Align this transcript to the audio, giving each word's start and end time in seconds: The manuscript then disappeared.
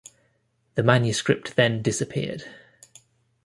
The 0.73 0.81
manuscript 0.81 1.55
then 1.55 1.83
disappeared. 1.83 2.43